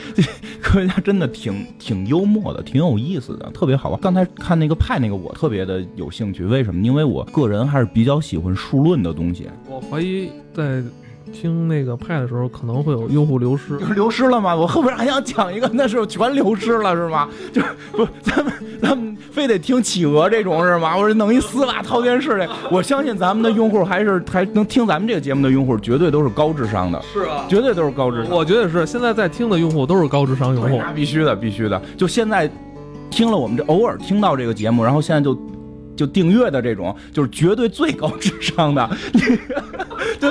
[0.62, 4.00] 科学家真的挺挺幽默的，挺有意思的，特别好玩。
[4.00, 6.82] 刚才看那个派那个，我特别的有兴趣，为什么？
[6.86, 9.48] 因为我个人还是比较喜欢数论的东西。
[9.68, 10.82] 我怀疑在
[11.32, 13.76] 听那个派的时候，可能会有用户流失。
[13.94, 14.54] 流失了吗？
[14.54, 17.28] 我后边还想讲一个，那是全流失了是吗？
[17.52, 20.96] 就是不，咱们咱们非得听企鹅这种是吗？
[20.96, 28.36] 我说弄一丝袜套电视的，我相信咱们的用户还是还能听咱们这个节目的用户，绝对都是高智商的，是啊，绝对都是高智商。
[28.36, 30.76] 我觉得是现在在听的用户都是高智商用户。
[30.78, 31.80] 那必须的，必须的。
[31.96, 32.50] 就现在
[33.10, 35.36] 听了我们这偶尔听到这个节目，然后现在就
[35.96, 38.90] 就订阅的这种，就是绝对最高智商的，
[40.18, 40.28] 就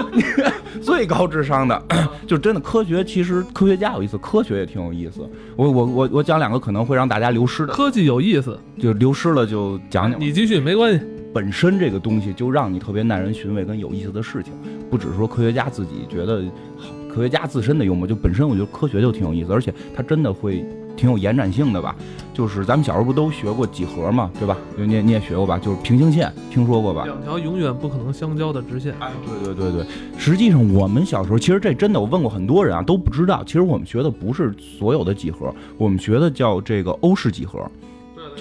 [0.81, 1.81] 最高智商的，
[2.27, 3.03] 就真的科学。
[3.03, 5.21] 其实科学家有意思，科学也挺有意思。
[5.55, 10.19] 我我我我讲两个可能会让大家流失的，科技有意思，就流失了就讲讲。
[10.19, 11.05] 你继续没关系。
[11.33, 14.51] 本身这个东西就让你特别耐人寻味跟有意思的事情，
[14.89, 16.43] 不只是说科学家自己觉得
[16.75, 20.65] 好，科学家自身的幽默，就本身我觉得科学就挺有意思，而且它真的会
[20.95, 21.95] 挺有延展性的吧。
[22.33, 24.57] 就是咱们小时候不都学过几何嘛，对吧？
[24.77, 25.59] 你也你也学过吧？
[25.59, 27.03] 就是平行线，听说过吧？
[27.05, 28.95] 两条永远不可能相交的直线。
[28.99, 29.85] 哎，对对对对，
[30.17, 33.43] 实际上我们小时候其实这真的，我问过很多人啊，都不知道。
[33.43, 37.59] 其实我们学的不是所有的几何，我们学的叫这个欧式几何。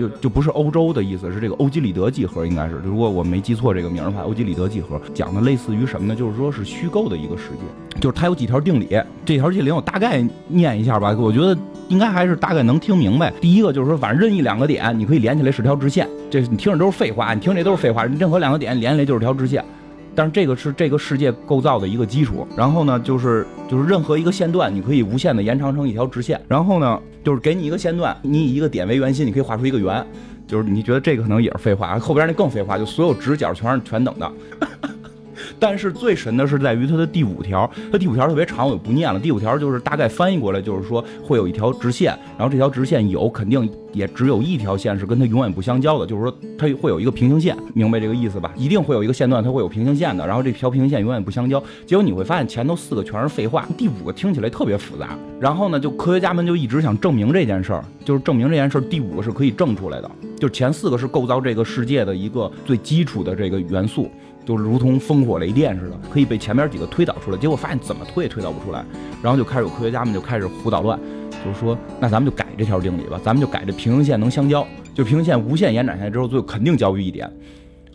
[0.01, 6.17] 就就不是欧洲的意思，是这个欧几里得几何，应该是，如果我没记错这个名儿的话，欧几里得几何讲的类似于什么呢？
[6.17, 8.89] 就是说是虚构的一个世界，就是它有几条定理，
[9.27, 11.55] 这条定理我大概念一下吧，我觉得
[11.89, 13.31] 应该还是大概能听明白。
[13.41, 19.63] 第一个就是说，反正任意两个点，你可以连起来是条直线，这你听着都是废话，你听这都是废话，任何两个点连起来就是条直线。
[20.15, 30.05] 但是这个是这个世界构造的一个基础，然后呢，就是就是任何一个线段，你可以无限的延长成一条直线，然后呢，就是给你一个线段，你以一个点为圆心，你可以画出一个圆，
[30.47, 34.33] 就是你觉得这个可能也是废话，后边那更废话，就所有直角全是全等的。
[35.61, 39.21] 但是最神的是在于它的第五条，它第五条特别长，我就不念了。
[39.21, 48.51] 第五条就是大概翻译过来就是说会有一条直线，然后这条直线有肯定也只有一条线是跟它永远不相交的，就是说它会有一个平行线，明白这个意思吧？
[48.57, 51.63] 一定会有一个线段它会有平行线的，然后这条平行线永远不相交。
[51.85, 55.11] 结果你会发现前头四个全是废话，第五个听起来特别复杂。
[55.39, 64.11] 然后呢，就科学家们就一直想证明这件事儿，就是证明这件事儿第五个是可以证出来的，就前四个是构造这个世界的一个最基础的这个元素。
[64.45, 67.37] 就是如同烽火雷电似的，可以被前面几个推导出来。
[67.37, 68.85] 结果发现怎么推也推导不出来，
[69.23, 70.99] 然后就开始有科学家们就开始胡捣乱，
[71.45, 77.31] 就是说，那咱们就改这条定理吧，咱们就改这平行线能相交，就平行线无限延展下来之后，最后肯定交于一点。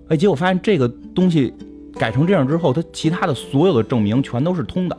[0.08, 1.53] 哎，结果发现这个东西
[1.97, 4.97] 改成这样之后，它其他的所有的证明全都是通的，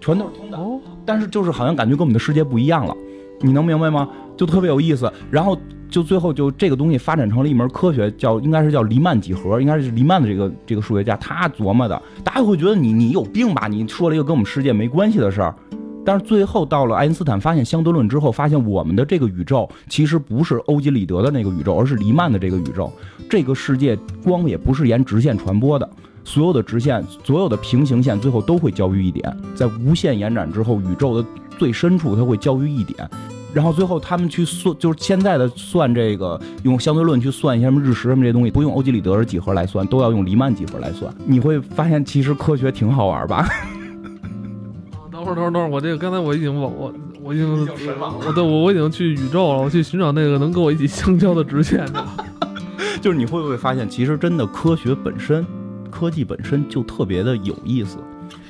[0.00, 0.58] 全都是通的。
[0.58, 2.96] 哦，但是就是好像感觉跟我们的世界不一样了，
[3.40, 4.08] 你能明白吗？
[4.36, 5.10] 就特别有意思。
[5.30, 5.56] 然后。
[5.90, 12.00] 就最后就这个东西发展成了一门科学，叫应该是叫黎曼几何，应该是黎曼的这个这个数学家他琢磨的。
[12.22, 13.66] 大家会觉得你你有病吧？
[13.68, 15.54] 你说了一个跟我们世界没关系的事儿。
[16.04, 22.90] 但是最后到了爱因斯坦发现相对论之后，发现我们的这个宇宙其实不是欧几里得的那个宇宙，而是黎曼的这个宇宙。
[23.28, 25.86] 这个世界光也不是沿直线传播的，
[26.24, 33.06] 所有的直线、所有的平行线最后都会交于一点，在无限延展之后，宇宙的最深处它会交于一点。
[33.54, 41.12] 然后最后他们去算，就是现在的算这个用相对论去算一些什么日食什么这些东西，不用欧几里得几何来算，都要用黎曼几何来算。
[41.24, 43.48] 你会发现其实科学挺好玩吧？
[45.10, 52.14] 等会儿等会儿等会儿，我这个刚才我已经我我我已经我对我我已经去宇宙了，我去寻找那个能跟我一起相交的直线去了。
[53.00, 55.44] 就是你会不会发现，其实真的科学本身，
[55.90, 57.96] 科技本身就特别的有意思。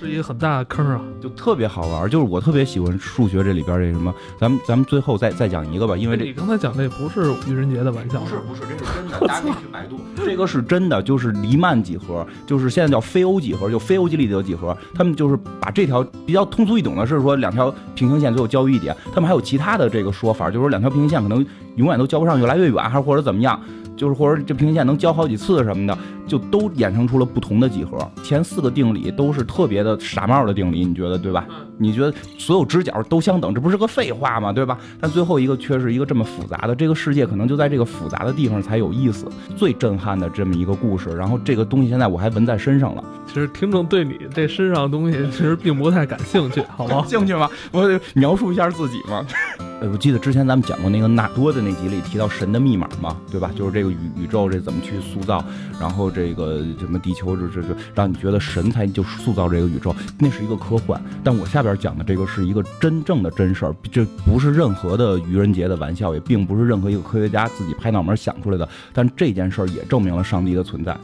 [0.00, 2.08] 是一个很大的坑啊，就特别好玩。
[2.08, 21.44] 就是我特别喜欢数学这里边这什么，咱们咱们最后再再讲一个吧，因为这你刚才讲那不是愚人节的玩笑，不是不是，这是真的，大家可以去百度， 这个是真的，就是黎曼几何，就是现在叫非欧几何，就非欧几里得几何，他们就是把这条比较通俗易懂的是说两条平行线最后交于一点，他们还有其他的这个说法，就是说两条平行线可能
[21.76, 23.61] 永远都交不上，越来越远，还是或者怎么样。
[23.98, 27.98] 就是或者这平行线能交好几次什么的，就都衍生出了不同的几何。
[28.22, 31.44] 前四个定理都是特别的傻帽的定理，你觉得对吧？
[31.76, 34.52] 你觉得所有直角都相等，这不是个废话吗？
[34.52, 34.78] 对吧？
[35.00, 41.11] 但最后一个却是一个这么复杂的，这个世界可能就在这个复杂的地方才有意思，最震撼的这么一个故事。
[41.11, 43.04] 然后这个东西现在我还纹在身上了。
[43.26, 47.04] 其实听众对你这身上的东西其实并不太感兴趣，好吗？
[47.08, 47.48] 兴趣吗？
[47.72, 49.24] 我得描述一下自己嘛？
[49.80, 53.50] 呃， 我记得之前咱们讲过那个纳多的那集里提到神的密码嘛，对吧？
[53.54, 55.44] 就是这个宇宇宙这怎么去塑造，
[55.81, 61.03] 然后这个什么地球这这这，让你觉得神才就塑造这个宇宙，那是一个科幻。
[61.22, 68.68] 但我下边讲的这个是一个真正的真事儿，这不是任何的愚人节的玩笑，也并不是任何一个科学家自己拍脑门想出来的。
[68.92, 70.96] 但这件事儿也证明了上帝的存在。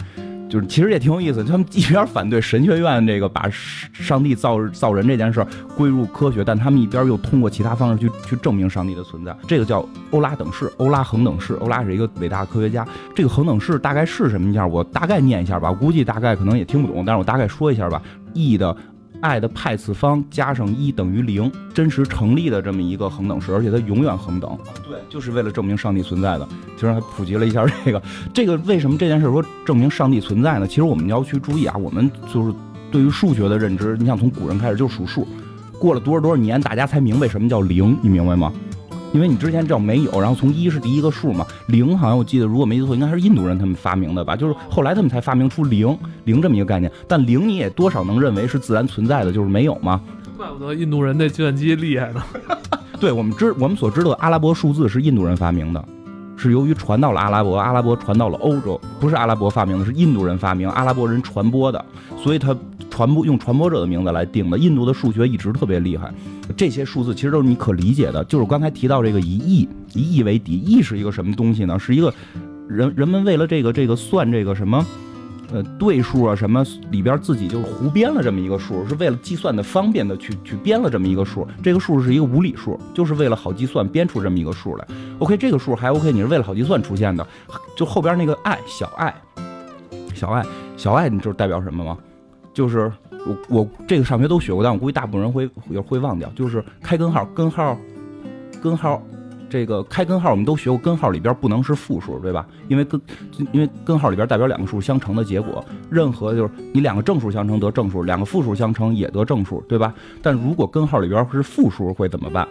[0.54, 3.50] 就是其实也挺有意思，他们一边反对神学院这个把
[3.92, 5.44] 上帝造造人这件事
[5.76, 9.36] 归入科学，但他们一边又通过其他方式去去证明上帝的存在。
[9.48, 11.54] 这个叫欧拉等式，欧拉恒等式。
[11.54, 12.86] 欧拉是一个伟大的科学家。
[13.16, 14.70] 这个恒等式大概是什么样？
[14.70, 18.00] 我大概念一下吧，我估计大概可能也听不懂，但是我大概说一下吧。
[18.32, 18.76] E 的。
[19.24, 24.54] 爱的派次方加上一等于零，真实成立的这么一个恒等式，而且它永远恒等。
[24.86, 26.46] 对，就是为了证明上帝存在的。
[26.74, 28.02] 其实还普及了一下这个，
[28.34, 30.66] 这个为什么这件事说证明上帝存在呢？
[30.66, 32.54] 其实我们要去注意啊，我们就是
[32.92, 35.26] 对于数学的认知，你想从古人开始就数数，
[35.78, 38.52] 过了多少多少年，大家才明白什么叫零，你明白吗？
[39.14, 46.90] 因为你之前叫没有，然后从一是第一个数嘛，零好像我记得如果没记错，应该是印度人他们发明的吧，就是后来他们才发明出零零这么一个概念。
[47.06, 50.00] 但零你也多少能认为是自然存在的，就是没有嘛？
[50.36, 52.20] 怪不得印度人那计算机厉害呢。
[52.98, 55.84] 对我们知我们所知道的阿拉伯数字是印度人发明的，
[56.36, 61.84] 是由于传到了阿拉伯，阿拉伯传到了欧洲，不是阿拉伯发明的，是印度人发明，阿拉伯人传播的，
[62.20, 62.52] 所以他。
[62.94, 64.56] 传播用传播者的名字来定的。
[64.56, 66.14] 印度的数学一直特别厉害，
[66.56, 68.22] 这些数字其实都是你可理解的。
[68.26, 71.76] 就是刚才提到这个一亿，一亿为底，亿是一个什么东西呢？
[71.76, 72.14] 是一个
[72.68, 74.86] 人人们为了这个这个算这个什么
[75.50, 81.44] 呃对数啊什么里边自己就是胡编了这么一个数，是为了计算的方便的去去编了这么一个数。
[81.64, 84.86] 这个数是一个无理数，就是为了好计算编出这么一个数来。
[85.18, 87.26] OK，这个数还 OK，你是为了好计算出现的。
[87.76, 89.12] 就后边那个 i 小 i
[90.14, 91.98] 小爱小爱你知道代表什么吗？
[92.54, 92.90] 就是
[93.26, 96.30] 我我这个上学都学过，但我估计大部分人会会会忘掉。
[96.36, 97.76] 就是开根号，根号，
[98.62, 99.02] 根号，
[99.50, 102.46] 这个开根号我们都学过，根号里边不能是负数，对吧？
[102.68, 103.00] 因为根
[103.52, 109.92] 因为根号里边代表两个数相乘的结果，任何就是你两个正数相乘得正数，两个负数相乘也得正数，对吧？
[110.22, 112.46] 但如果根号里边是负数会怎么办？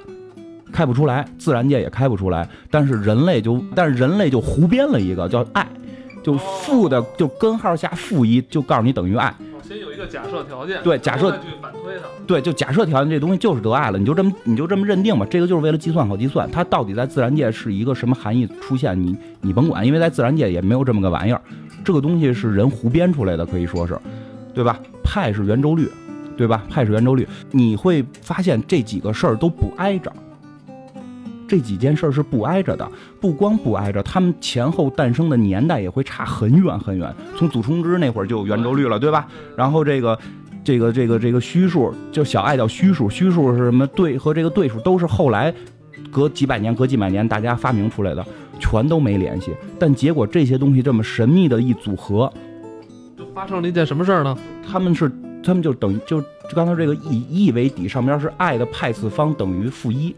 [0.71, 2.49] 开不出来，自然界也开不出来。
[2.71, 5.67] 但是人类就但是人类就胡编了一个叫爱，
[6.23, 9.31] 就负的就根号下负一，就告诉你等于爱。
[9.73, 21.41] 先有一个假设条件，对假设去反推它，对就假设条件这东西就是得爱了，你就这么你就这么认定吧，这个就是为了计算好计算，它到底在自然界是一个什么含义出现，你你甭管，因为在自然界也没有这么个玩意儿，
[21.83, 23.97] 这个东西是人胡编出来的，可以说是，
[24.53, 24.79] 对吧？
[25.03, 25.89] 派是圆周率，
[26.37, 26.63] 对吧？
[26.69, 30.13] 派是圆周率，你会发现这几个事儿都不挨着。
[31.47, 37.13] 这几件事是不挨着的，不光不挨着，他们前后诞生的年代也会差很远很远。
[37.37, 39.27] 从祖冲之那会儿就有圆周率了，对吧？
[39.55, 40.17] 然后这个，
[40.63, 43.85] 这个，这个，这个虚数，就小爱叫虚数，虚数是什么？
[43.87, 45.53] 对，和这个对数都是后来
[46.11, 48.25] 隔几百年、隔几百年大家发明出来的，
[48.59, 49.51] 全都没联系。
[49.77, 52.31] 但结果这些东西这么神秘的一组合，
[53.17, 54.35] 就发生了一件什么事儿呢？
[54.67, 55.11] 他们是，
[55.43, 56.23] 他们就等于就
[56.55, 60.15] 刚才这个以 e 为底，上边是爱的派次方等于负一。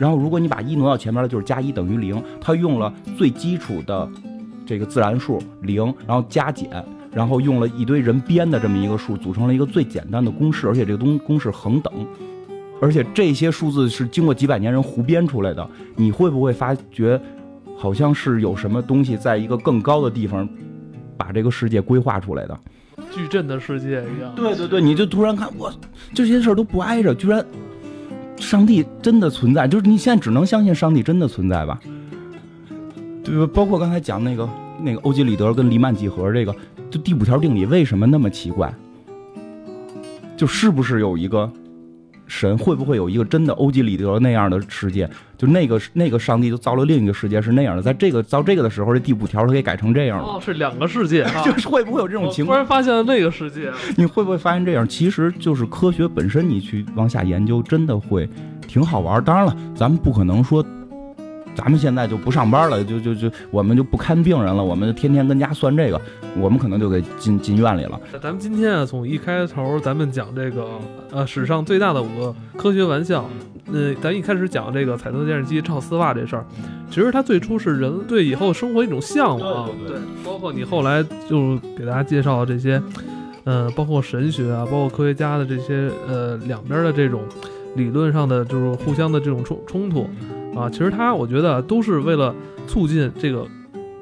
[0.00, 2.20] 然后，如果你把一挪到前面了，就是加一等于零。
[2.40, 4.08] 它用了最基础的
[4.64, 6.70] 这个自然数零，然后加减，
[7.12, 10.66] 然后用了一堆人编的这么一个数，组成了一个最简单的公式。
[10.66, 11.92] 而且这个东公式恒等，
[12.80, 15.68] 而且这些数字是经过几百年人胡编出来的。
[15.96, 17.20] 你会不会发觉，
[17.76, 20.48] 好像是有什么东西在一个更高的地方
[21.14, 22.58] 把这个世界规划出来的？
[23.12, 24.32] 矩阵的世界一样。
[24.34, 25.70] 对对对，你就突然看，我
[26.14, 27.44] 这些事儿都不挨着，居然。
[28.40, 31.78] 上帝真的存在，就是你现在只能相信上帝真的存在吧？
[33.22, 33.52] 对吧？
[33.54, 34.48] 包括刚才讲那个
[34.82, 36.52] 那个欧几里德跟黎曼几何这个，
[36.90, 38.74] 就第五条定理为什么那么奇怪？
[40.36, 41.48] 就是不是有一个？
[42.30, 45.10] 神会不会有一个真的欧几里得那样的世界？
[45.36, 50.24] 就那个那个上帝就造了另一个世界是那样的，在这个造这个的时候，这第五条他给改成这样了。
[50.24, 52.54] 哦，是两个世界， 就是会不会有这种情况？
[52.54, 54.86] 突然发现了那个世界，你会不会发现这样？
[54.86, 58.28] 其实就是科学本身，你去往下研究，真的会
[58.68, 59.22] 挺好玩。
[59.24, 60.64] 当然了，咱们不可能说。
[61.54, 66.00] 咱们现在就不上班了，就就就我们就不看病人了，我们就天天跟家算这个，
[66.38, 68.00] 我们可能就给进进院里了。
[68.22, 70.78] 咱们今天啊，从一开头咱们讲这个
[71.10, 73.28] 呃史上最大的五个科学玩笑，
[73.72, 76.46] 呃，咱一开始讲这个彩色电视机照丝袜这事儿，
[76.88, 82.80] 其实它最初是人对以后生活一种向往，对，包括你后来就给大家介绍这些，
[83.44, 87.22] 呃，包括神学啊，包括科学家的这些呃两边的这种
[87.74, 90.08] 理论上的就是互相的这种冲冲突。
[90.54, 92.34] 啊，其实他我觉得都是为了
[92.66, 93.46] 促进这个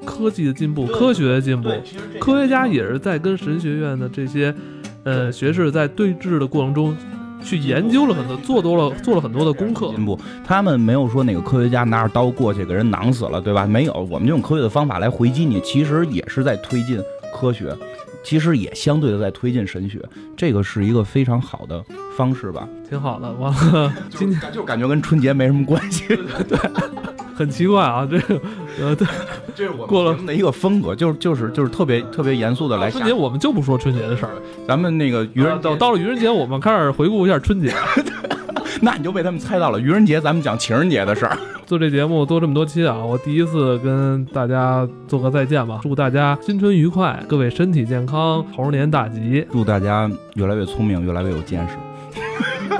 [0.04, 1.70] 科技的进步、科学的进步。
[2.18, 4.54] 科学家也是在跟神学院的这些
[5.04, 6.96] 呃学士在对峙的过程中，
[7.42, 9.90] 去研究了很多，做多了做了很多的功课。
[9.90, 13.66] 进步，他们没有说哪个科学家拿着刀过去给人囊死了，对吧？
[13.66, 16.98] 没有，我们就用科学的方法来回击你，其实也是在推进
[17.34, 17.72] 科学，
[18.28, 19.98] 其实也相对的在推进神学，
[20.36, 21.82] 这个是一个非常好的
[22.14, 22.68] 方式吧。
[22.86, 26.04] 挺好的，完了，今天就感觉跟春节没什么关系，
[26.46, 26.58] 对
[27.34, 28.38] 很奇怪啊，这个，
[28.82, 29.08] 呃，对，
[29.54, 30.12] 这是我过了。
[30.14, 34.32] 们的一个风格，就是就是就是特别特别严肃的来春节我们就不说春节的事儿，
[34.66, 37.72] 咱们那个愚人到到了愚人节，我们开始回顾一下春节。
[38.80, 39.80] 那你就被他们猜到了。
[39.80, 41.36] 愚人节咱们讲情人节的事儿。
[41.66, 45.80] 做这节目做这么多期啊，我第一次跟大家做个再见吧。
[45.82, 49.46] 祝大家新春愉快，各位身体健康，猴年大吉。
[49.52, 51.74] 祝大家越来越聪明，越来越有见识。